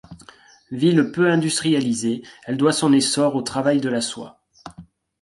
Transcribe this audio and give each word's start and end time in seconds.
Ville 0.71 1.11
peu 1.13 1.29
industrialisée, 1.29 2.23
elle 2.47 2.57
doit 2.57 2.73
son 2.73 2.91
essor 2.91 3.35
au 3.35 3.43
travail 3.43 3.79
de 3.81 3.89
la 3.89 4.01
soie. 4.01 4.41